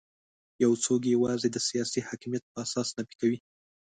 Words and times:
یو 0.63 0.71
څوک 0.83 1.01
یې 1.07 1.13
یوازې 1.15 1.47
د 1.51 1.57
سیاسي 1.67 1.99
حاکمیت 2.07 2.43
په 2.51 2.57
اساس 2.65 2.87
نفي 2.97 3.15
کوي. 3.21 3.37